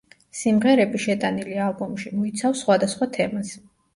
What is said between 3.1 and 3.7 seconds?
თემას.